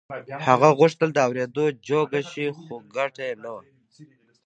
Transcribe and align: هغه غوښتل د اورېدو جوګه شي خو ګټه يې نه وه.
هغه 0.47 0.69
غوښتل 0.79 1.09
د 1.13 1.17
اورېدو 1.27 1.65
جوګه 1.89 2.21
شي 2.31 2.47
خو 2.59 2.73
ګټه 2.95 3.23
يې 3.29 3.35
نه 3.43 3.49
وه. 3.55 3.61